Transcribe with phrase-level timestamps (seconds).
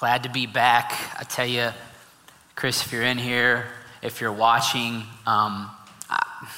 [0.00, 0.92] Glad to be back.
[1.18, 1.70] I tell you,
[2.54, 3.66] Chris, if you're in here,
[4.00, 5.68] if you're watching, um,
[6.08, 6.48] I,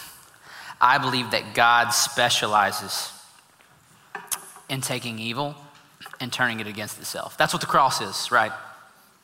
[0.78, 3.10] I believe that God specializes
[4.68, 5.54] in taking evil
[6.20, 7.38] and turning it against itself.
[7.38, 8.52] That's what the cross is, right?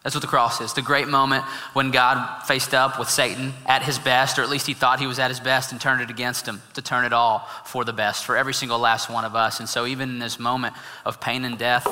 [0.02, 0.72] That's what the cross is.
[0.72, 1.44] The great moment
[1.74, 5.06] when God faced up with Satan at his best, or at least he thought he
[5.06, 7.92] was at his best, and turned it against him to turn it all for the
[7.92, 9.60] best for every single last one of us.
[9.60, 10.74] And so, even in this moment
[11.04, 11.86] of pain and death,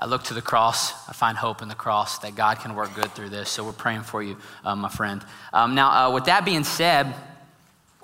[0.00, 1.08] I look to the cross.
[1.08, 3.50] I find hope in the cross that God can work good through this.
[3.50, 5.22] So, we're praying for you, um, my friend.
[5.52, 7.14] Um, now, uh, with that being said,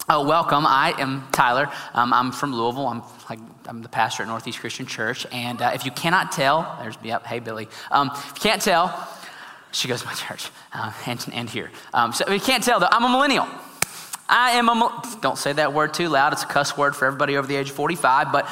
[0.08, 0.64] uh, welcome.
[0.66, 1.68] I am Tyler.
[1.92, 2.86] Um, I'm from Louisville.
[2.86, 5.26] I'm like I'm the pastor at Northeast Christian Church.
[5.32, 7.26] And uh, if you cannot tell, there's yep.
[7.26, 7.68] Hey, Billy.
[7.90, 9.08] Um, if you can't tell,
[9.72, 11.70] she goes to my church uh, and, and here.
[11.92, 13.48] Um, so you can't tell though, I'm a millennial.
[14.28, 16.32] I am a, don't say that word too loud.
[16.32, 18.48] It's a cuss word for everybody over the age of 45, but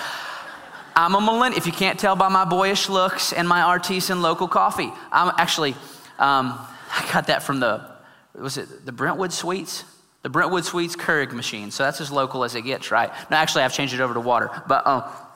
[0.97, 1.59] I'm a millennial.
[1.59, 5.73] If you can't tell by my boyish looks and my artisan local coffee, I'm actually,
[6.19, 6.59] um,
[6.93, 7.91] I got that from the,
[8.35, 9.85] was it the Brentwood Suites?
[10.23, 11.71] The Brentwood Suites Keurig machine.
[11.71, 13.11] So that's as local as it gets, right?
[13.31, 14.51] No, actually, I've changed it over to water.
[14.67, 15.31] But oh,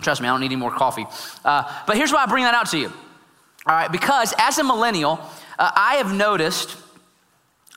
[0.00, 1.06] trust me, I don't need any more coffee.
[1.44, 2.92] Uh, but here's why I bring that out to you.
[3.66, 5.18] All right, because as a millennial,
[5.58, 6.76] uh, I have noticed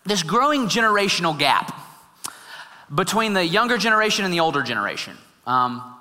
[0.05, 1.75] this growing generational gap
[2.93, 5.17] between the younger generation and the older generation.
[5.47, 5.95] Um,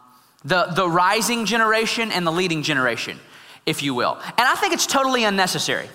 [0.44, 3.19] the, the rising generation and the leading generation,
[3.67, 4.14] if you will.
[4.14, 5.89] And I think it's totally unnecessary.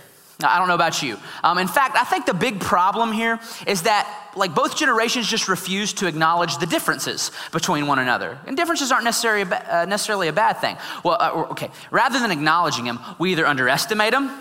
[0.44, 1.18] I don't know about you.
[1.44, 5.48] Um, in fact, I think the big problem here is that like both generations just
[5.48, 8.38] refuse to acknowledge the differences between one another.
[8.48, 10.76] And differences aren't necessarily a, ba- uh, necessarily a bad thing.
[11.04, 14.32] Well, uh, okay, rather than acknowledging them, we either underestimate them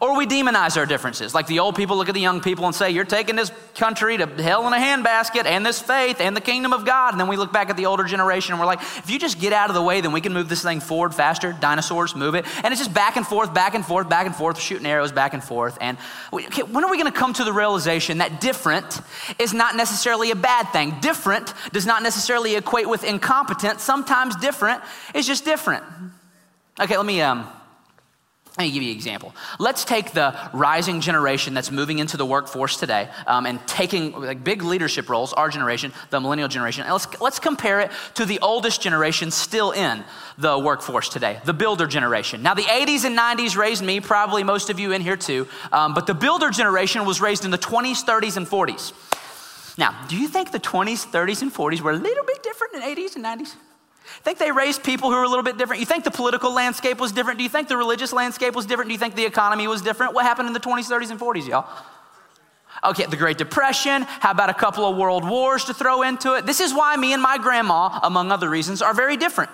[0.00, 1.34] or we demonize our differences.
[1.34, 4.16] Like the old people look at the young people and say, You're taking this country
[4.16, 7.12] to hell in a handbasket and this faith and the kingdom of God.
[7.12, 9.40] And then we look back at the older generation and we're like, If you just
[9.40, 11.52] get out of the way, then we can move this thing forward faster.
[11.52, 12.44] Dinosaurs, move it.
[12.62, 15.34] And it's just back and forth, back and forth, back and forth, shooting arrows back
[15.34, 15.76] and forth.
[15.80, 15.98] And
[16.32, 19.00] we, okay, when are we going to come to the realization that different
[19.38, 20.94] is not necessarily a bad thing?
[21.00, 23.80] Different does not necessarily equate with incompetent.
[23.80, 24.82] Sometimes different
[25.14, 25.84] is just different.
[26.78, 27.20] Okay, let me.
[27.20, 27.46] Um,
[28.60, 29.34] let me give you an example.
[29.58, 34.44] Let's take the rising generation that's moving into the workforce today um, and taking like
[34.44, 38.38] big leadership roles, our generation, the millennial generation, and let's, let's compare it to the
[38.40, 40.04] oldest generation still in
[40.36, 42.42] the workforce today, the builder generation.
[42.42, 45.94] Now, the 80s and 90s raised me, probably most of you in here too, um,
[45.94, 48.92] but the builder generation was raised in the 20s, 30s, and 40s.
[49.78, 52.82] Now, do you think the 20s, 30s, and 40s were a little bit different than
[52.82, 53.54] 80s and 90s?
[54.22, 55.80] Think they raised people who were a little bit different?
[55.80, 57.38] You think the political landscape was different?
[57.38, 58.88] Do you think the religious landscape was different?
[58.88, 60.14] Do you think the economy was different?
[60.14, 61.66] What happened in the 20s, 30s, and 40s, y'all?
[62.84, 64.02] Okay, the Great Depression.
[64.02, 66.46] How about a couple of world wars to throw into it?
[66.46, 69.50] This is why me and my grandma, among other reasons, are very different.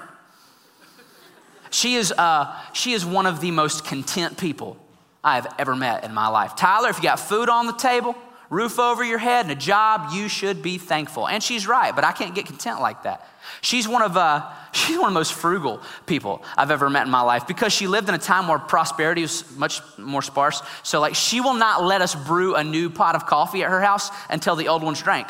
[1.70, 4.78] She is, uh, she is one of the most content people
[5.24, 6.54] I have ever met in my life.
[6.54, 8.16] Tyler, if you got food on the table,
[8.50, 11.28] roof over your head, and a job, you should be thankful.
[11.28, 13.28] And she's right, but I can't get content like that.
[13.60, 17.10] She's one of uh, she's one of the most frugal people I've ever met in
[17.10, 20.62] my life because she lived in a time where prosperity was much more sparse.
[20.82, 23.80] So like she will not let us brew a new pot of coffee at her
[23.80, 25.28] house until the old one's drank.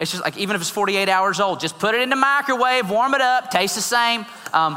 [0.00, 2.90] It's just like even if it's 48 hours old, just put it in the microwave,
[2.90, 4.26] warm it up, tastes the same.
[4.52, 4.76] Um,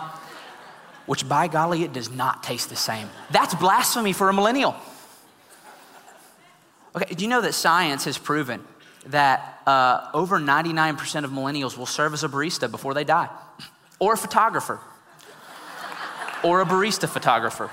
[1.07, 3.09] which by golly, it does not taste the same.
[3.31, 4.75] That's blasphemy for a millennial.
[6.97, 8.63] Okay, do you know that science has proven
[9.05, 13.29] that uh, over 99% of millennials will serve as a barista before they die,
[13.99, 14.79] or a photographer,
[16.43, 17.69] or a barista photographer.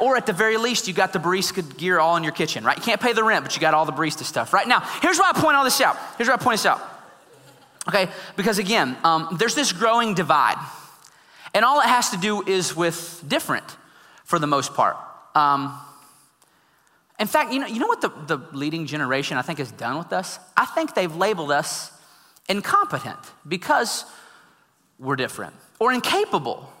[0.00, 2.78] Or at the very least, you got the barista gear all in your kitchen, right?
[2.78, 4.66] You can't pay the rent, but you got all the barista stuff, right?
[4.66, 5.98] Now, here's why I point all this out.
[6.16, 6.80] Here's why I point this out.
[7.90, 10.56] Okay, because again, um, there's this growing divide.
[11.52, 13.76] And all it has to do is with different
[14.24, 14.96] for the most part.
[15.34, 15.78] Um,
[17.18, 19.98] in fact, you know, you know what the, the leading generation I think has done
[19.98, 20.38] with us?
[20.56, 21.92] I think they've labeled us
[22.48, 24.04] incompetent because
[24.98, 26.72] we're different, or incapable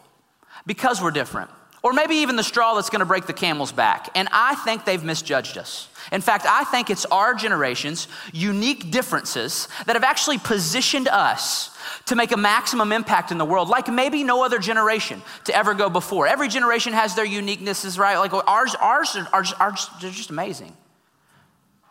[0.66, 1.50] because we're different,
[1.82, 4.10] or maybe even the straw that's going to break the camel's back.
[4.14, 5.88] And I think they've misjudged us.
[6.10, 11.76] In fact, I think it's our generation's unique differences that have actually positioned us
[12.06, 15.74] to make a maximum impact in the world, like maybe no other generation to ever
[15.74, 16.26] go before.
[16.26, 18.16] Every generation has their uniquenesses, right?
[18.16, 20.74] Like ours, ours, ours, they're just amazing.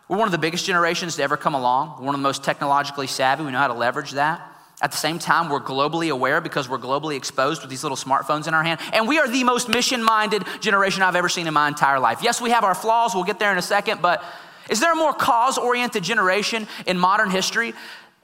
[0.10, 1.98] We're one of the biggest generations to ever come along.
[2.00, 3.44] We're one of the most technologically savvy.
[3.44, 4.57] We know how to leverage that.
[4.80, 8.48] At the same time, we're globally aware because we're globally exposed with these little smartphones
[8.48, 8.80] in our hand.
[8.94, 12.20] And we are the most mission minded generation I've ever seen in my entire life.
[12.22, 13.16] Yes, we have our flaws.
[13.16, 14.04] We'll get there in a second.
[14.04, 14.24] But
[14.70, 17.74] is there a more cause oriented generation in modern history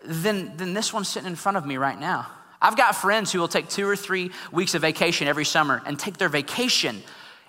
[0.03, 2.27] than, than this one sitting in front of me right now?
[2.61, 5.97] I've got friends who will take two or three weeks of vacation every summer and
[5.97, 7.01] take their vacation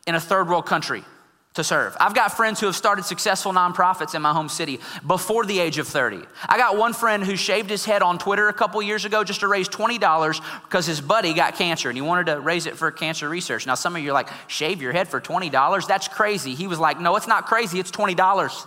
[0.06, 1.04] in a third world country
[1.54, 1.96] to serve.
[2.00, 5.78] I've got friends who have started successful nonprofits in my home city before the age
[5.78, 6.20] of 30.
[6.48, 9.40] I got one friend who shaved his head on Twitter a couple years ago just
[9.40, 12.90] to raise $20 because his buddy got cancer and he wanted to raise it for
[12.90, 13.68] cancer research.
[13.68, 15.86] Now, some of you are like, shave your head for $20?
[15.86, 16.56] That's crazy.
[16.56, 18.66] He was like, no, it's not crazy, it's $20.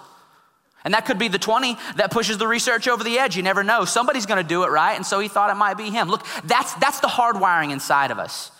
[0.85, 3.35] And that could be the 20 that pushes the research over the edge.
[3.35, 3.83] You never know.
[3.83, 4.93] Somebody's going to do it, right?
[4.93, 6.07] And so he thought it might be him.
[6.07, 8.51] Look, that's, that's the hardwiring inside of us.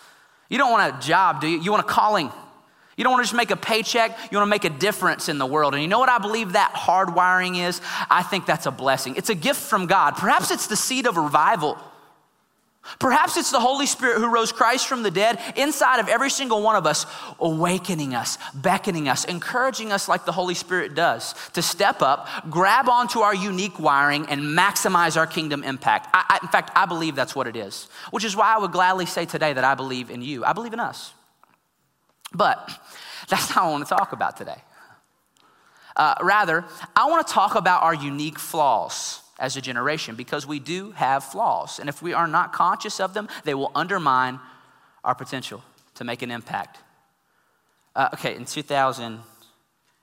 [0.50, 1.58] You don't want a job, do you?
[1.58, 2.30] You want a calling.
[2.98, 5.38] You don't want to just make a paycheck, you want to make a difference in
[5.38, 5.72] the world.
[5.72, 7.80] And you know what I believe that hardwiring is?
[8.10, 9.14] I think that's a blessing.
[9.14, 10.16] It's a gift from God.
[10.16, 11.78] Perhaps it's the seed of revival.
[12.98, 16.60] Perhaps it's the Holy Spirit who rose Christ from the dead inside of every single
[16.60, 17.06] one of us,
[17.38, 22.88] awakening us, beckoning us, encouraging us like the Holy Spirit does to step up, grab
[22.88, 26.08] onto our unique wiring, and maximize our kingdom impact.
[26.12, 28.72] I, I, in fact, I believe that's what it is, which is why I would
[28.72, 30.44] gladly say today that I believe in you.
[30.44, 31.12] I believe in us.
[32.32, 32.70] But
[33.28, 34.62] that's not what I want to talk about today.
[35.96, 36.64] Uh, rather,
[36.94, 41.24] I want to talk about our unique flaws as a generation because we do have
[41.24, 41.78] flaws.
[41.78, 44.40] And if we are not conscious of them, they will undermine
[45.04, 45.62] our potential
[45.94, 46.78] to make an impact.
[47.96, 49.20] Uh, okay, in 2000,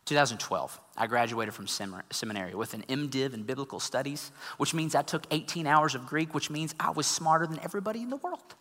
[0.05, 5.25] 2012, I graduated from seminary with an MDiv in biblical studies, which means I took
[5.31, 8.55] 18 hours of Greek, which means I was smarter than everybody in the world.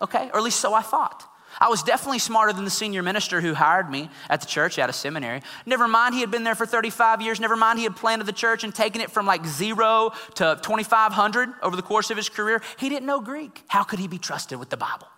[0.00, 1.24] Okay, or at least so I thought.
[1.60, 4.88] I was definitely smarter than the senior minister who hired me at the church out
[4.88, 5.42] of seminary.
[5.66, 7.40] Never mind, he had been there for 35 years.
[7.40, 11.50] Never mind, he had planted the church and taken it from like zero to 2,500
[11.62, 12.62] over the course of his career.
[12.78, 13.62] He didn't know Greek.
[13.68, 15.08] How could he be trusted with the Bible?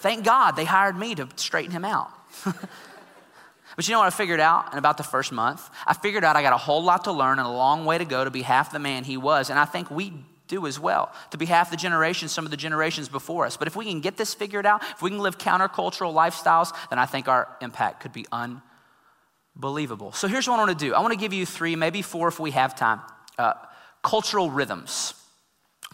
[0.00, 2.10] Thank God they hired me to straighten him out.
[2.44, 5.68] but you know what I figured out in about the first month?
[5.86, 8.04] I figured out I got a whole lot to learn and a long way to
[8.04, 9.50] go to be half the man he was.
[9.50, 10.12] And I think we
[10.48, 13.56] do as well to be half the generation, some of the generations before us.
[13.56, 16.98] But if we can get this figured out, if we can live countercultural lifestyles, then
[16.98, 20.12] I think our impact could be unbelievable.
[20.12, 22.28] So here's what I want to do I want to give you three, maybe four
[22.28, 23.00] if we have time
[23.38, 23.54] uh,
[24.02, 25.14] cultural rhythms.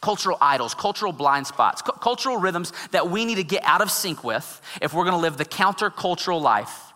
[0.00, 3.88] Cultural idols, cultural blind spots, cu- cultural rhythms that we need to get out of
[3.88, 6.92] sync with if we're gonna live the countercultural life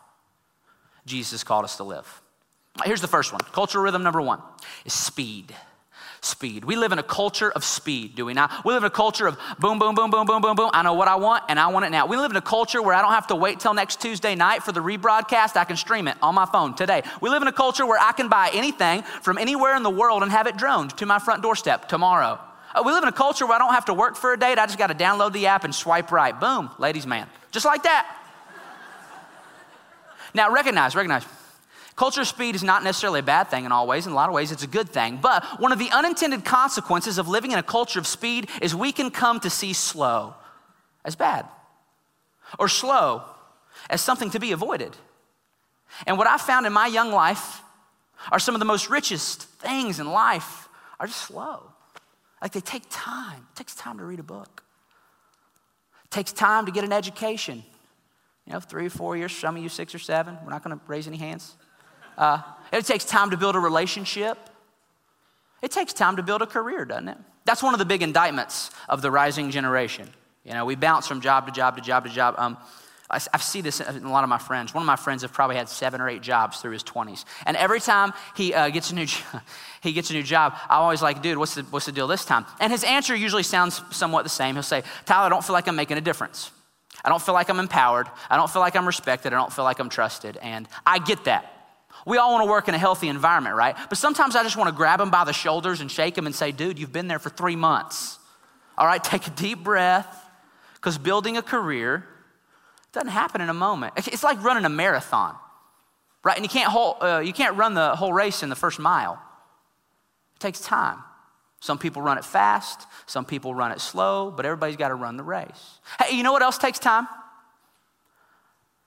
[1.07, 2.21] Jesus called us to live.
[2.85, 3.41] Here's the first one.
[3.53, 4.43] Cultural rhythm number one
[4.85, 5.55] is speed
[6.21, 6.65] speed.
[6.65, 8.65] We live in a culture of speed, do we not?
[8.65, 10.71] We live in a culture of boom, boom, boom, boom, boom, boom, boom.
[10.73, 12.07] I know what I want and I want it now.
[12.07, 14.63] We live in a culture where I don't have to wait till next Tuesday night
[14.63, 15.57] for the rebroadcast.
[15.57, 17.03] I can stream it on my phone today.
[17.21, 20.23] We live in a culture where I can buy anything from anywhere in the world
[20.23, 22.39] and have it droned to my front doorstep tomorrow.
[22.75, 24.59] Uh, we live in a culture where I don't have to work for a date.
[24.59, 26.39] I just got to download the app and swipe right.
[26.39, 27.27] Boom, ladies' man.
[27.51, 28.15] Just like that.
[30.35, 31.25] now, recognize, recognize
[31.97, 34.07] Culture speed is not necessarily a bad thing in all ways.
[34.07, 35.19] In a lot of ways, it's a good thing.
[35.21, 38.93] But one of the unintended consequences of living in a culture of speed is we
[38.93, 40.35] can come to see slow
[41.07, 41.47] as bad
[42.59, 43.25] or slow
[43.89, 44.95] as something to be avoided.
[46.07, 47.63] And what I found in my young life
[48.31, 50.69] are some of the most richest things in life
[51.01, 51.73] are just slow.
[52.43, 53.47] Like they take time.
[53.53, 54.63] It takes time to read a book.
[56.05, 57.65] It takes time to get an education.
[58.47, 60.37] You know, three or four years, some of you six or seven.
[60.45, 61.57] We're not going to raise any hands.
[62.17, 62.43] Uh,
[62.73, 64.39] it takes time to build a relationship.
[65.63, 67.19] It takes time to build a career, doesn't it?
[67.45, 70.09] That's one of the big indictments of the rising generation.
[70.45, 72.35] You know, we bounce from job to job to job to job.
[72.39, 72.57] Um,
[73.09, 74.75] I, I, see this in a lot of my friends.
[74.75, 77.25] One of my friends has probably had seven or eight jobs through his 20s.
[77.47, 79.07] And every time he uh, gets a new
[79.83, 82.25] he gets a new job, I'm always like, dude, what's the, what's the deal this
[82.25, 82.47] time?
[82.59, 84.57] And his answer usually sounds somewhat the same.
[84.57, 86.51] He'll say, Tyler, I don't feel like I'm making a difference.
[87.05, 88.09] I don't feel like I'm empowered.
[88.29, 89.33] I don't feel like I'm respected.
[89.33, 90.37] I don't feel like I'm trusted.
[90.39, 91.56] And I get that.
[92.07, 93.77] We all want to work in a healthy environment, right?
[93.89, 96.35] But sometimes I just want to grab them by the shoulders and shake them and
[96.35, 98.19] say, dude, you've been there for three months.
[98.79, 100.31] All right, take a deep breath,
[100.77, 102.07] because building a career
[102.93, 103.95] doesn't happen in a moment.
[103.97, 105.35] It's like running a marathon,
[106.23, 106.37] right?
[106.37, 109.21] And you can't, uh, you can't run the whole race in the first mile.
[110.37, 110.99] It takes time.
[111.61, 115.17] Some people run it fast, some people run it slow, but everybody's got to run
[115.17, 115.81] the race.
[115.99, 117.09] Hey, you know what else takes time?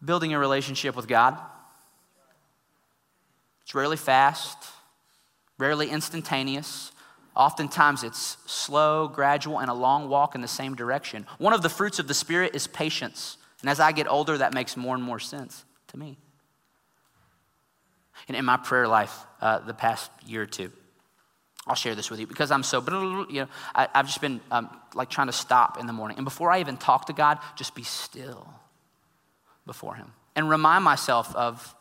[0.05, 1.37] Building a relationship with God.
[3.69, 4.57] It's rarely fast,
[5.59, 6.91] rarely instantaneous.
[7.35, 11.27] Oftentimes it's slow, gradual, and a long walk in the same direction.
[11.37, 13.37] One of the fruits of the Spirit is patience.
[13.61, 16.17] And as I get older, that makes more and more sense to me.
[18.27, 20.71] And in my prayer life, uh, the past year or two,
[21.67, 22.83] I'll share this with you because I'm so,
[23.29, 26.17] you know, I, have just been um, like trying to stop in the morning.
[26.17, 28.51] And before I even talk to God, just be still
[29.67, 31.75] before Him and remind myself of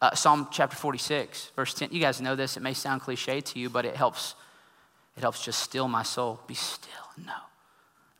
[0.00, 1.90] uh, Psalm chapter 46, verse 10.
[1.92, 2.56] You guys know this.
[2.56, 4.34] It may sound cliche to you, but it helps.
[5.16, 6.40] It helps just still my soul.
[6.46, 7.32] Be still and know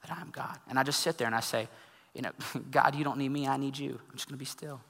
[0.02, 0.58] that I am God.
[0.68, 1.68] And I just sit there and I say,
[2.14, 2.30] you know,
[2.70, 3.98] God, you don't need me, I need you.
[4.08, 4.80] I'm just going to be still.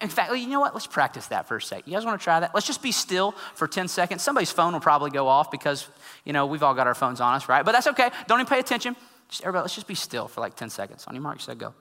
[0.00, 0.72] In fact, you know what?
[0.72, 1.86] Let's practice that for a sec.
[1.86, 2.54] You guys want to try that?
[2.54, 4.22] Let's just be still for 10 seconds.
[4.22, 5.86] Somebody's phone will probably go off because,
[6.24, 7.64] you know, we've all got our phones on us, right?
[7.64, 8.10] But that's okay.
[8.26, 8.96] Don't even pay attention.
[9.28, 11.04] Just, everybody, let's just be still for like 10 seconds.
[11.06, 11.74] On your mark, said go.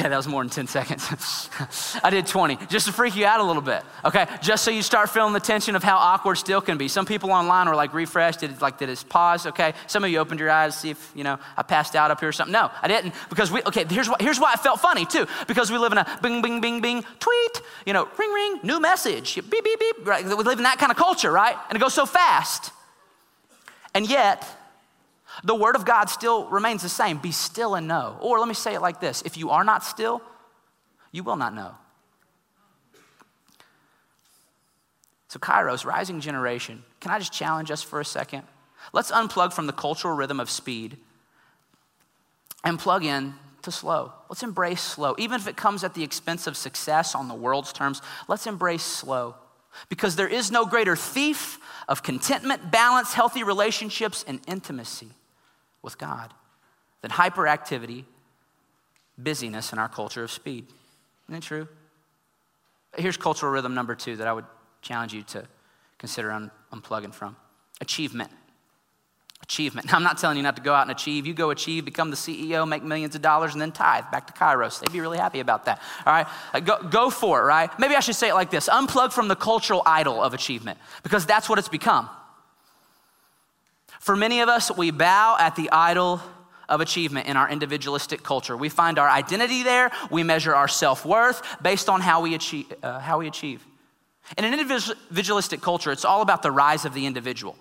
[0.00, 1.50] Okay, that was more than 10 seconds.
[2.02, 3.82] I did 20, just to freak you out a little bit.
[4.04, 6.88] Okay, just so you start feeling the tension of how awkward still can be.
[6.88, 9.46] Some people online were like refreshed, did it like did it pause?
[9.46, 12.20] Okay, some of you opened your eyes see if you know I passed out up
[12.20, 12.52] here or something.
[12.52, 13.62] No, I didn't because we.
[13.62, 16.60] Okay, here's here's why it felt funny too because we live in a bing bing
[16.60, 20.06] bing bing tweet, you know, ring ring, new message, beep beep beep.
[20.06, 21.56] Right, we live in that kind of culture, right?
[21.68, 22.72] And it goes so fast,
[23.94, 24.46] and yet
[25.44, 28.18] the word of God still remains the same be still and know.
[28.20, 30.22] Or let me say it like this if you are not still,
[31.12, 31.74] you will not know.
[35.28, 38.42] So, Kairos, rising generation, can I just challenge us for a second?
[38.92, 40.96] Let's unplug from the cultural rhythm of speed
[42.64, 44.12] and plug in to slow.
[44.28, 45.14] Let's embrace slow.
[45.18, 48.82] Even if it comes at the expense of success on the world's terms, let's embrace
[48.82, 49.36] slow.
[49.88, 55.10] Because there is no greater thief of contentment, balance, healthy relationships, and intimacy
[55.82, 56.32] with God
[57.02, 58.04] than hyperactivity,
[59.16, 60.66] busyness in our culture of speed.
[61.28, 61.68] Isn't it true?
[62.96, 64.44] Here's cultural rhythm number two that I would
[64.82, 65.44] challenge you to
[65.98, 67.36] consider un- unplugging from
[67.80, 68.30] achievement.
[69.42, 69.86] Achievement.
[69.86, 71.26] Now, I'm not telling you not to go out and achieve.
[71.26, 74.32] You go achieve, become the CEO, make millions of dollars, and then tithe back to
[74.32, 74.80] Kairos.
[74.80, 75.80] They'd be really happy about that.
[76.04, 76.64] All right?
[76.64, 77.70] Go, go for it, right?
[77.78, 81.26] Maybe I should say it like this unplug from the cultural idol of achievement, because
[81.26, 82.08] that's what it's become.
[84.00, 86.20] For many of us, we bow at the idol
[86.68, 88.56] of achievement in our individualistic culture.
[88.56, 89.92] We find our identity there.
[90.10, 92.72] We measure our self worth based on how we achieve.
[92.82, 93.64] Uh, how we achieve.
[94.38, 97.56] In an individualistic culture, it's all about the rise of the individual.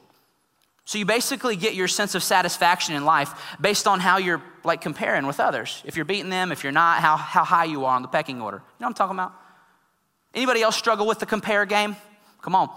[0.86, 4.82] So you basically get your sense of satisfaction in life based on how you're like
[4.82, 5.84] comparing with others.
[5.86, 8.42] If you're beating them, if you're not, how, how high you are on the pecking
[8.42, 8.58] order.
[8.58, 9.34] You know what I'm talking about?
[10.34, 11.96] Anybody else struggle with the compare game?
[12.42, 12.70] Come on.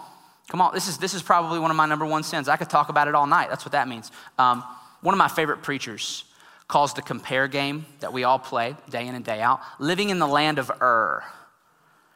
[0.48, 2.48] Come on, this is, this is probably one of my number one sins.
[2.48, 3.48] I could talk about it all night.
[3.48, 4.10] That's what that means.
[4.38, 4.62] Um,
[5.00, 6.24] one of my favorite preachers
[6.68, 10.18] calls the compare game that we all play day in and day out living in
[10.18, 11.22] the land of Ur.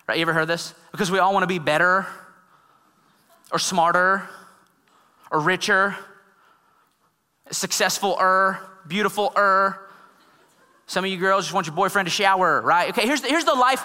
[0.09, 0.19] Right?
[0.19, 0.75] You ever heard this?
[0.93, 2.07] Because we all want to be better
[3.53, 4.29] or smarter
[5.31, 5.97] or richer,
[7.51, 9.81] successful er, beautiful er.
[10.87, 12.91] Some of you girls just want your boyfriend to shower, right?
[12.91, 13.83] Okay, here's the, here's the life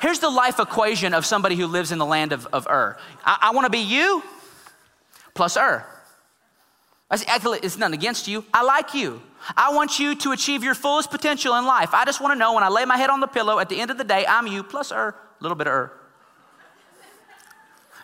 [0.00, 2.96] here's the life equation of somebody who lives in the land of, of Ur.
[3.24, 4.22] I, I want to be you
[5.34, 5.84] plus Ur.
[7.12, 8.44] It's nothing against you.
[8.54, 9.20] I like you.
[9.56, 11.92] I want you to achieve your fullest potential in life.
[11.92, 13.80] I just want to know when I lay my head on the pillow at the
[13.80, 15.99] end of the day, I'm you plus Ur, a little bit of Ur.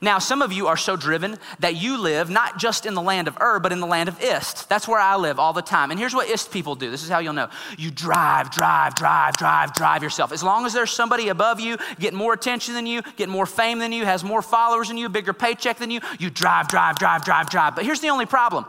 [0.02, 3.28] Now, some of you are so driven that you live not just in the land
[3.28, 4.68] of Ur, but in the land of Ist.
[4.68, 5.90] That's where I live all the time.
[5.90, 6.90] And here's what Ist people do.
[6.90, 7.48] This is how you'll know.
[7.78, 10.32] You drive, drive, drive, drive, drive yourself.
[10.32, 13.78] As long as there's somebody above you, getting more attention than you, getting more fame
[13.78, 17.24] than you, has more followers than you, bigger paycheck than you, you drive, drive, drive,
[17.24, 17.74] drive, drive.
[17.74, 18.66] But here's the only problem.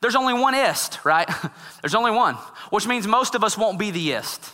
[0.00, 1.28] There's only one Ist, right?
[1.82, 2.34] there's only one,
[2.70, 4.52] which means most of us won't be the Ist.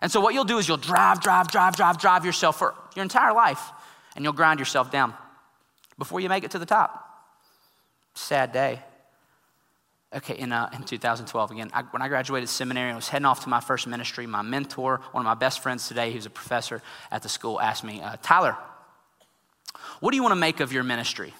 [0.00, 3.04] And so what you'll do is you'll drive, drive, drive, drive, drive yourself for your
[3.04, 3.60] entire life
[4.14, 5.14] and you'll grind yourself down
[5.98, 7.08] before you make it to the top.
[8.14, 8.80] Sad day.
[10.14, 13.44] Okay, in, uh, in 2012, again, I, when I graduated seminary and was heading off
[13.44, 16.82] to my first ministry, my mentor, one of my best friends today, who's a professor
[17.10, 18.56] at the school, asked me, uh, Tyler,
[20.00, 21.32] what do you want to make of your ministry?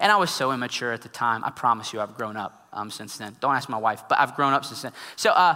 [0.00, 1.44] And I was so immature at the time.
[1.44, 3.36] I promise you, I've grown up um, since then.
[3.40, 4.92] Don't ask my wife, but I've grown up since then.
[5.14, 5.54] So uh,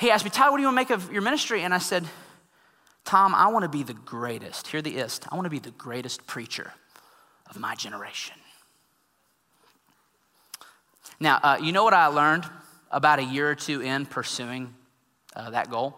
[0.00, 1.62] he asked me, Tyler, what do you want to make of your ministry?
[1.62, 2.04] And I said,
[3.04, 4.68] Tom, I want to be the greatest.
[4.68, 5.26] Hear the ist.
[5.30, 6.72] I want to be the greatest preacher
[7.50, 8.36] of my generation.
[11.20, 12.44] Now, uh, you know what I learned
[12.90, 14.74] about a year or two in pursuing
[15.34, 15.96] uh, that goal?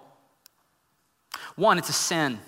[1.56, 2.38] One, it's a sin.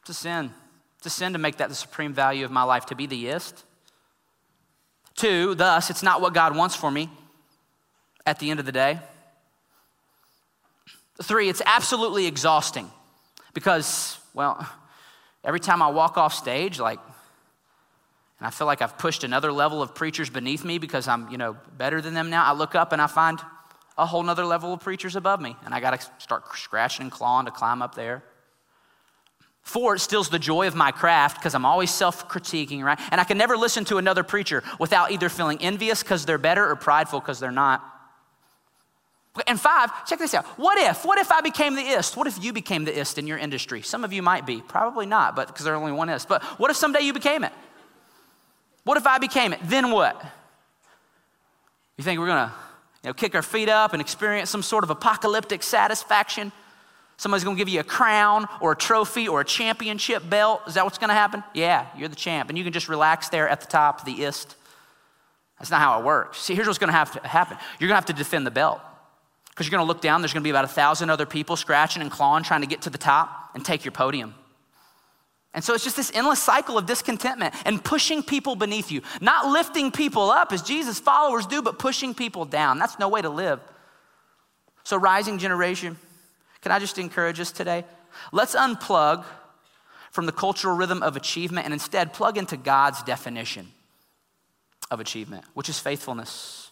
[0.00, 0.52] It's a sin.
[0.98, 3.28] It's a sin to make that the supreme value of my life, to be the
[3.28, 3.64] ist.
[5.14, 7.10] Two, thus, it's not what God wants for me
[8.26, 8.98] at the end of the day.
[11.22, 12.90] Three, it's absolutely exhausting
[13.52, 14.68] because, well,
[15.44, 17.00] every time I walk off stage, like,
[18.38, 21.38] and I feel like I've pushed another level of preachers beneath me because I'm, you
[21.38, 22.44] know, better than them now.
[22.44, 23.40] I look up and I find
[23.96, 27.12] a whole nother level of preachers above me, and I got to start scratching and
[27.12, 28.22] clawing to climb up there.
[29.62, 32.98] Four, it steals the joy of my craft because I'm always self critiquing, right?
[33.10, 36.70] And I can never listen to another preacher without either feeling envious because they're better
[36.70, 37.84] or prideful because they're not.
[39.46, 40.44] And five, check this out.
[40.58, 41.04] What if?
[41.04, 42.16] What if I became the ist?
[42.16, 43.82] What if you became the ist in your industry?
[43.82, 46.28] Some of you might be, probably not, but because there's only one ist.
[46.28, 47.52] But what if someday you became it?
[48.84, 49.60] What if I became it?
[49.64, 50.24] Then what?
[51.96, 52.54] You think we're gonna
[53.02, 56.52] you know, kick our feet up and experience some sort of apocalyptic satisfaction?
[57.18, 60.62] Somebody's gonna give you a crown or a trophy or a championship belt.
[60.68, 61.42] Is that what's gonna happen?
[61.52, 62.48] Yeah, you're the champ.
[62.48, 64.54] And you can just relax there at the top, the ist.
[65.58, 66.38] That's not how it works.
[66.38, 68.80] See, here's what's gonna have to happen you're gonna have to defend the belt.
[69.58, 72.12] Because you're gonna look down, there's gonna be about a thousand other people scratching and
[72.12, 74.36] clawing, trying to get to the top and take your podium.
[75.52, 79.50] And so it's just this endless cycle of discontentment and pushing people beneath you, not
[79.50, 82.78] lifting people up as Jesus' followers do, but pushing people down.
[82.78, 83.58] That's no way to live.
[84.84, 85.98] So, rising generation,
[86.60, 87.84] can I just encourage us today?
[88.30, 89.24] Let's unplug
[90.12, 93.72] from the cultural rhythm of achievement and instead plug into God's definition
[94.88, 96.67] of achievement, which is faithfulness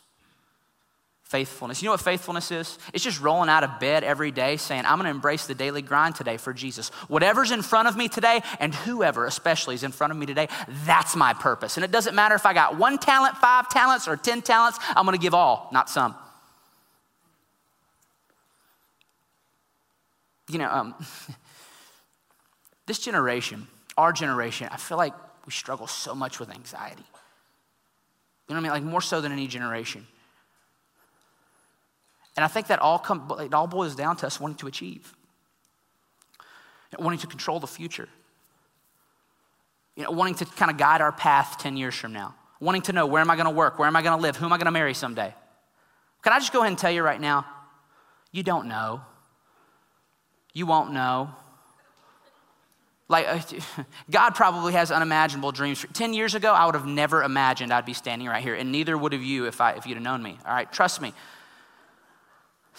[1.29, 1.83] faithfulness.
[1.83, 2.79] You know what faithfulness is?
[2.93, 5.83] It's just rolling out of bed every day saying, I'm going to embrace the daily
[5.83, 6.91] grind today for Jesus.
[7.09, 10.49] Whatever's in front of me today, and whoever especially is in front of me today,
[10.85, 11.77] that's my purpose.
[11.77, 15.05] And it doesn't matter if I got one talent, five talents, or 10 talents, I'm
[15.05, 16.15] going to give all, not some.
[20.49, 20.95] You know, um,
[22.87, 23.67] this generation,
[23.97, 25.13] our generation, I feel like
[25.45, 27.03] we struggle so much with anxiety.
[28.49, 28.85] You know what I mean?
[28.85, 30.07] Like more so than any generation.
[32.37, 35.15] And I think that all come, it all boils down to us wanting to achieve,
[36.99, 38.09] wanting to control the future,
[39.97, 42.93] you know, wanting to kind of guide our path 10 years from now, wanting to
[42.93, 44.53] know where am I going to work, where am I going to live, who am
[44.53, 45.35] I going to marry someday.
[46.23, 47.47] Can I just go ahead and tell you right now?
[48.33, 49.01] You don't know.
[50.53, 51.31] You won't know.
[53.09, 53.27] Like,
[54.11, 55.87] God probably has unimaginable dreams.
[55.93, 58.99] 10 years ago, I would have never imagined I'd be standing right here, and neither
[58.99, 60.39] would have you if, I, if you'd have known me.
[60.45, 61.15] All right, trust me.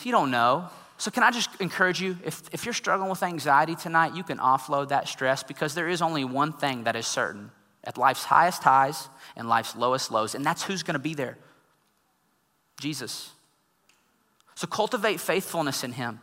[0.03, 0.69] You don't know.
[0.99, 4.39] So, can I just encourage you if, if you're struggling with anxiety tonight, you can
[4.39, 7.51] offload that stress because there is only one thing that is certain
[7.83, 11.37] at life's highest highs and life's lowest lows, and that's who's going to be there
[12.79, 13.31] Jesus.
[14.55, 16.19] So, cultivate faithfulness in Him.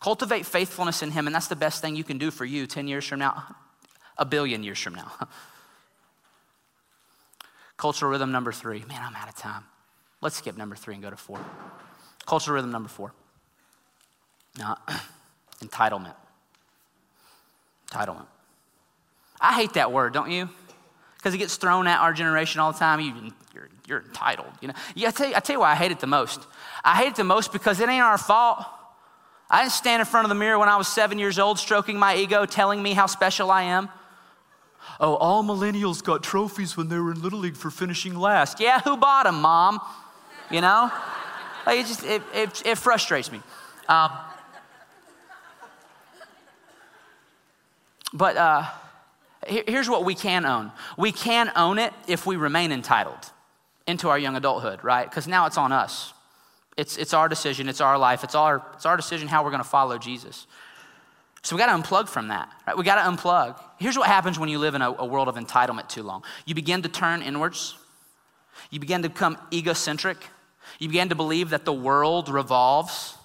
[0.00, 2.86] Cultivate faithfulness in Him, and that's the best thing you can do for you 10
[2.86, 3.44] years from now,
[4.18, 5.10] a billion years from now.
[7.76, 8.84] Cultural rhythm number three.
[8.88, 9.64] Man, I'm out of time.
[10.20, 11.40] Let's skip number three and go to four.
[12.26, 13.12] Cultural rhythm number four.
[14.58, 14.78] Now,
[15.60, 16.14] entitlement.
[17.90, 18.26] Entitlement.
[19.40, 20.48] I hate that word, don't you?
[21.16, 23.00] Because it gets thrown at our generation all the time.
[23.00, 24.48] You, are you're, you're entitled.
[24.60, 24.74] You know.
[24.94, 26.40] Yeah, I tell, you, I tell you why I hate it the most.
[26.84, 28.64] I hate it the most because it ain't our fault.
[29.48, 31.98] I didn't stand in front of the mirror when I was seven years old, stroking
[31.98, 33.88] my ego, telling me how special I am.
[34.98, 38.60] Oh, all millennials got trophies when they were in Little League for finishing last.
[38.60, 39.80] Yeah, who bought them, mom?
[40.50, 40.90] You know?
[41.66, 43.42] Like it just it, it, it frustrates me.
[43.88, 44.10] Um,
[48.12, 48.64] but uh,
[49.46, 50.72] here, here's what we can own.
[50.96, 53.30] We can own it if we remain entitled
[53.86, 55.08] into our young adulthood, right?
[55.08, 56.12] Because now it's on us.
[56.76, 59.62] It's, it's our decision, it's our life, it's our, it's our decision how we're going
[59.62, 60.46] to follow Jesus.
[61.42, 62.76] So we got to unplug from that, right?
[62.76, 63.58] We got to unplug.
[63.78, 66.54] Here's what happens when you live in a, a world of entitlement too long you
[66.54, 67.76] begin to turn inwards,
[68.70, 70.18] you begin to become egocentric,
[70.78, 73.16] you begin to believe that the world revolves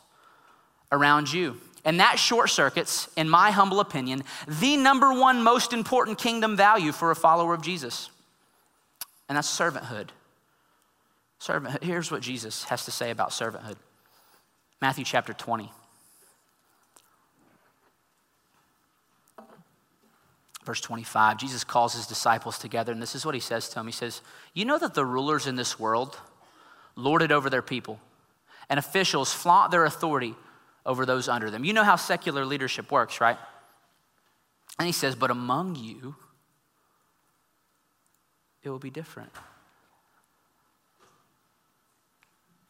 [0.91, 1.57] around you.
[1.83, 6.91] And that short circuits, in my humble opinion, the number one most important kingdom value
[6.91, 8.09] for a follower of Jesus.
[9.27, 10.09] And that's servanthood.
[11.39, 11.83] Servanthood.
[11.83, 13.77] Here's what Jesus has to say about servanthood
[14.79, 15.71] Matthew chapter 20.
[20.63, 23.87] Verse 25, Jesus calls his disciples together, and this is what he says to them.
[23.87, 24.21] He says,
[24.53, 26.19] You know that the rulers in this world,
[27.01, 27.99] lord it over their people,
[28.69, 30.35] and officials flaunt their authority
[30.85, 31.63] over those under them.
[31.63, 33.37] You know how secular leadership works, right?
[34.79, 36.15] And he says, But among you,
[38.63, 39.31] it will be different.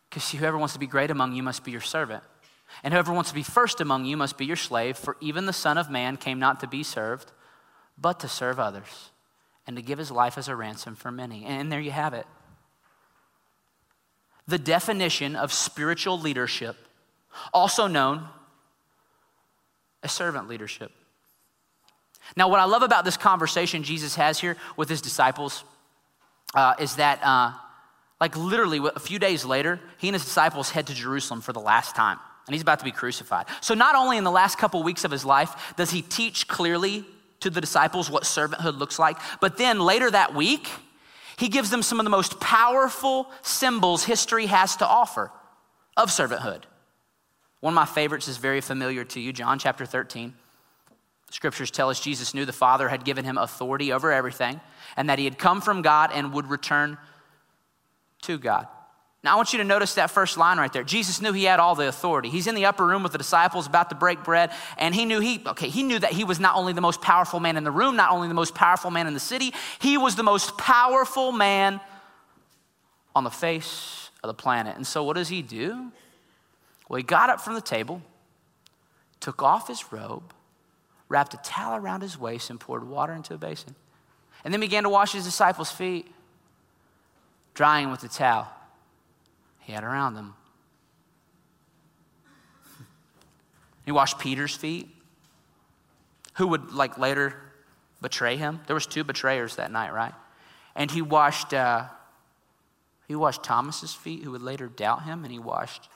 [0.10, 2.24] Because whoever wants to be great among you must be your servant.
[2.84, 5.54] And whoever wants to be first among you must be your slave, for even the
[5.54, 7.32] Son of Man came not to be served,
[7.98, 9.12] but to serve others,
[9.68, 11.46] and to give his life as a ransom for many.
[11.46, 12.26] And there you have it
[14.52, 16.76] the definition of spiritual leadership,
[17.54, 18.28] also known
[20.04, 20.92] as servant leadership.
[22.38, 25.64] Now, what I love about this conversation Jesus has here with his disciples
[26.54, 27.54] uh, is that, uh,
[28.20, 31.60] like, literally a few days later, he and his disciples head to Jerusalem for the
[31.60, 32.20] last time.
[32.48, 33.46] and he's about to be crucified.
[33.62, 37.06] So, not only in the last couple weeks of his life does he teach clearly
[37.40, 40.70] to the disciples what servanthood looks like, but then later that week,
[41.42, 45.32] he gives them some of the most powerful symbols history has to offer
[45.98, 46.66] of servanthood.
[47.62, 50.36] One of my favorites is very familiar to you, John chapter 13.
[51.32, 54.62] Scriptures tell us Jesus knew the Father had given him authority over everything
[54.96, 57.00] and that he had come from God and would return
[58.22, 58.68] to God.
[59.24, 60.84] Now, I want you to notice that first line right there.
[60.84, 62.30] Jesus knew he had all the authority.
[62.30, 65.20] He's in the upper room with the disciples about to break bread, and he knew
[65.20, 67.72] he, okay, he knew that he was not only the most powerful man in the
[67.72, 71.32] room, not only the most powerful man in the city, he was the most powerful
[71.32, 71.80] man
[73.16, 74.76] on the face of the planet.
[74.76, 75.92] And so, what does he do?
[76.90, 78.02] Well, he got up from the table,
[79.20, 80.34] took off his robe,
[81.10, 83.76] wrapped a towel around his waist, and poured water into a basin.
[84.44, 86.12] And then began to wash his disciples' feet,
[87.54, 88.50] drying with the towel
[89.62, 90.36] he had around them.
[93.86, 94.90] He washed Peter's feet,
[96.36, 97.36] who would like later
[98.02, 98.60] betray him.
[98.68, 100.14] There was two betrayers that night, right?
[100.76, 101.86] And he washed uh,
[103.12, 105.90] he washed Thomas's feet, who would later doubt him, and he washed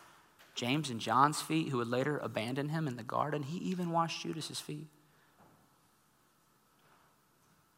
[0.54, 3.44] James and John's feet, who would later abandon him in the garden.
[3.44, 4.88] He even washed Judas's feet,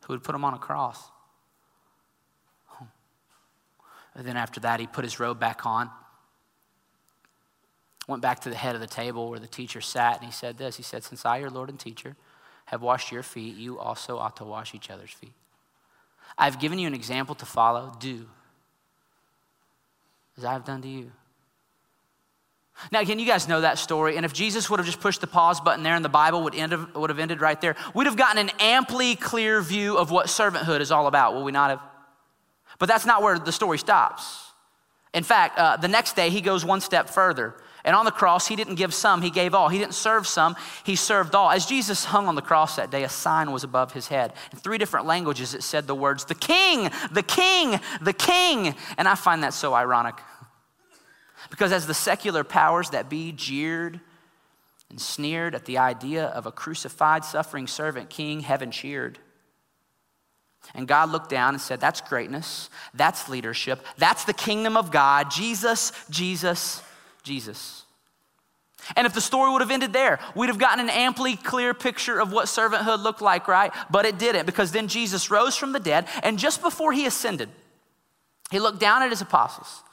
[0.06, 1.12] who would put him on a cross.
[4.18, 5.90] And then after that, he put his robe back on,
[8.08, 10.58] went back to the head of the table where the teacher sat, and he said
[10.58, 12.16] this He said, Since I, your Lord and teacher,
[12.66, 15.34] have washed your feet, you also ought to wash each other's feet.
[16.38, 17.94] I've given you an example to follow.
[18.00, 18.26] Do
[20.38, 21.12] as I have done to you.
[22.92, 24.18] Now, again, you guys know that story.
[24.18, 26.54] And if Jesus would have just pushed the pause button there and the Bible would,
[26.54, 30.28] end, would have ended right there, we'd have gotten an amply clear view of what
[30.28, 31.82] servanthood is all about, will we not have?
[32.80, 34.52] But that's not where the story stops.
[35.14, 37.56] In fact, uh, the next day he goes one step further.
[37.84, 39.70] And on the cross, he didn't give some, he gave all.
[39.70, 41.50] He didn't serve some, he served all.
[41.50, 44.34] As Jesus hung on the cross that day, a sign was above his head.
[44.52, 48.76] In three different languages, it said the words, The King, the King, the King.
[48.98, 50.16] And I find that so ironic.
[51.50, 54.02] Because as the secular powers that be jeered
[54.90, 59.18] and sneered at the idea of a crucified, suffering servant king, heaven cheered.
[60.74, 62.70] And God looked down and said, That's greatness.
[62.94, 63.86] That's leadership.
[63.98, 65.32] That's the kingdom of God.
[65.32, 66.82] Jesus, Jesus,
[67.24, 67.84] Jesus.
[68.96, 72.22] And if the story would have ended there, we'd have gotten an amply clear picture
[72.22, 73.74] of what servanthood looked like, right?
[73.90, 77.50] But it didn't because then Jesus rose from the dead, and just before he ascended,
[78.50, 79.84] he looked down at his apostles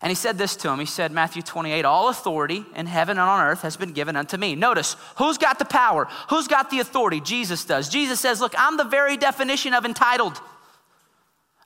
[0.00, 0.78] and he said this to him.
[0.78, 4.36] He said, Matthew 28, all authority in heaven and on earth has been given unto
[4.36, 4.54] me.
[4.54, 6.06] Notice, who's got the power?
[6.30, 7.20] Who's got the authority?
[7.20, 7.88] Jesus does.
[7.88, 10.40] Jesus says, Look, I'm the very definition of entitled.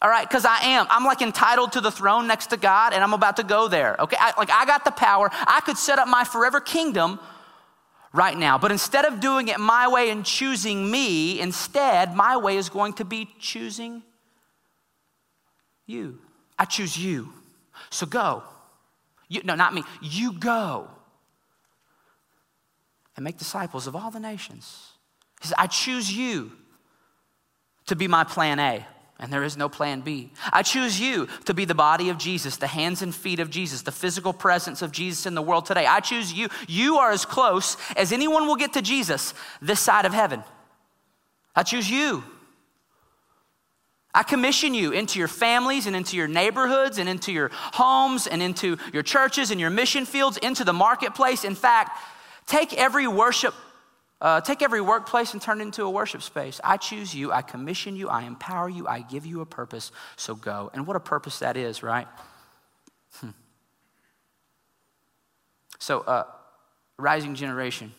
[0.00, 0.86] All right, because I am.
[0.88, 3.96] I'm like entitled to the throne next to God, and I'm about to go there.
[4.00, 5.28] Okay, I, like I got the power.
[5.32, 7.20] I could set up my forever kingdom
[8.14, 8.56] right now.
[8.56, 12.94] But instead of doing it my way and choosing me, instead, my way is going
[12.94, 14.02] to be choosing
[15.86, 16.18] you.
[16.58, 17.32] I choose you.
[17.92, 18.42] So go.
[19.28, 19.84] You, no, not me.
[20.00, 20.88] You go
[23.16, 24.92] and make disciples of all the nations.
[25.40, 26.52] He says, I choose you
[27.86, 28.86] to be my plan A,
[29.18, 30.32] and there is no plan B.
[30.52, 33.82] I choose you to be the body of Jesus, the hands and feet of Jesus,
[33.82, 35.86] the physical presence of Jesus in the world today.
[35.86, 36.48] I choose you.
[36.68, 40.42] You are as close as anyone will get to Jesus this side of heaven.
[41.54, 42.24] I choose you.
[44.14, 48.42] I commission you into your families and into your neighborhoods and into your homes and
[48.42, 51.44] into your churches and your mission fields, into the marketplace.
[51.44, 51.98] In fact,
[52.46, 53.54] take every worship,
[54.20, 56.60] uh, take every workplace and turn it into a worship space.
[56.62, 60.34] I choose you, I commission you, I empower you, I give you a purpose, so
[60.34, 60.70] go.
[60.74, 62.06] And what a purpose that is, right?
[63.14, 63.30] Hmm.
[65.78, 66.24] So, uh,
[66.98, 67.92] rising generation.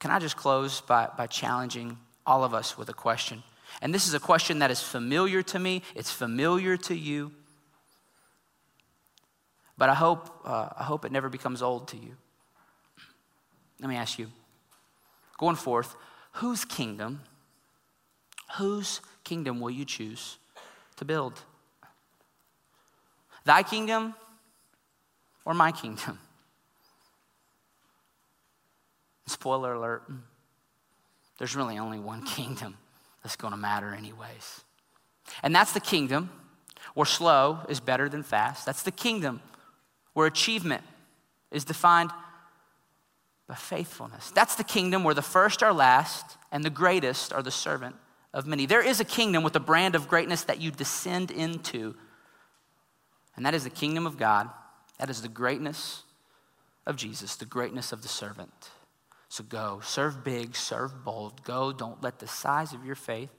[0.00, 3.44] Can I just close by, by challenging all of us with a question?
[3.80, 7.32] And this is a question that is familiar to me, it's familiar to you.
[9.76, 12.16] But I hope, uh, I hope it never becomes old to you.
[13.80, 14.28] Let me ask you
[15.38, 15.94] going forth,
[16.32, 17.20] whose kingdom,
[18.56, 20.36] whose kingdom will you choose
[20.96, 21.40] to build?
[23.44, 24.14] Thy kingdom
[25.44, 26.18] or my kingdom?
[29.28, 30.02] Spoiler alert,
[31.38, 32.76] there's really only one kingdom
[33.22, 34.62] that's going to matter, anyways.
[35.42, 36.30] And that's the kingdom
[36.94, 38.64] where slow is better than fast.
[38.64, 39.40] That's the kingdom
[40.14, 40.82] where achievement
[41.50, 42.10] is defined
[43.46, 44.30] by faithfulness.
[44.30, 47.96] That's the kingdom where the first are last and the greatest are the servant
[48.34, 48.66] of many.
[48.66, 51.94] There is a kingdom with a brand of greatness that you descend into,
[53.36, 54.50] and that is the kingdom of God.
[54.98, 56.02] That is the greatness
[56.86, 58.70] of Jesus, the greatness of the servant.
[59.28, 61.44] So go, serve big, serve bold.
[61.44, 63.30] Go, don't let the size of your faith,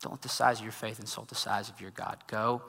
[0.00, 2.18] don't let the size of your faith insult the size of your God.
[2.26, 2.62] Go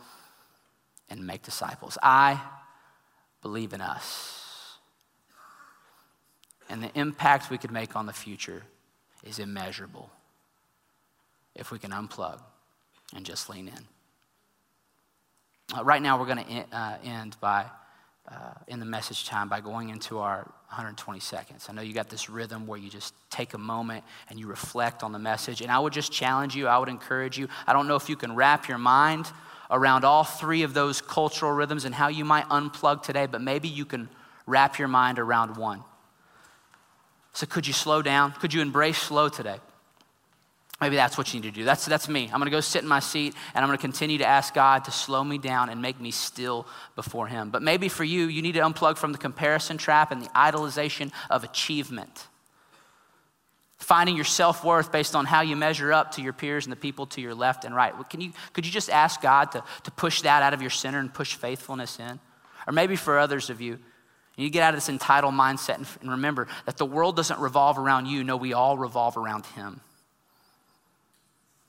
[1.10, 1.98] and make disciples.
[2.02, 2.42] I
[3.42, 4.42] believe in us.
[6.70, 8.64] And the impact we could make on the future
[9.24, 10.10] is immeasurable
[11.56, 12.42] if we can unplug
[13.16, 15.78] and just lean in.
[15.78, 17.66] Uh, right now, we're going to uh, end by,
[18.30, 21.68] uh, in the message time, by going into our 120 seconds.
[21.70, 25.04] I know you got this rhythm where you just take a moment and you reflect
[25.04, 25.62] on the message.
[25.62, 27.48] And I would just challenge you, I would encourage you.
[27.68, 29.32] I don't know if you can wrap your mind
[29.70, 33.68] around all three of those cultural rhythms and how you might unplug today, but maybe
[33.68, 34.10] you can
[34.46, 35.84] wrap your mind around one.
[37.34, 38.32] So, could you slow down?
[38.32, 39.58] Could you embrace slow today?
[40.82, 41.64] Maybe that's what you need to do.
[41.64, 42.26] That's, that's me.
[42.26, 44.54] I'm going to go sit in my seat and I'm going to continue to ask
[44.54, 47.50] God to slow me down and make me still before Him.
[47.50, 51.12] But maybe for you, you need to unplug from the comparison trap and the idolization
[51.30, 52.28] of achievement.
[53.78, 56.78] Finding your self worth based on how you measure up to your peers and the
[56.78, 57.94] people to your left and right.
[58.10, 61.00] Can you, could you just ask God to, to push that out of your center
[61.00, 62.20] and push faithfulness in?
[62.68, 63.80] Or maybe for others of you,
[64.36, 68.08] you get out of this entitled mindset and remember that the world doesn't revolve around
[68.08, 68.24] you.
[68.26, 69.80] No, we all revolve around Him.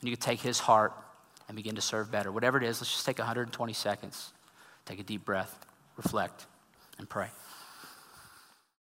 [0.01, 0.93] And you can take his heart
[1.49, 2.31] and begin to serve better.
[2.33, 4.33] Whatever it is, let's just take 120 seconds.
[4.85, 6.47] Take a deep breath, reflect,
[6.99, 7.29] and pray.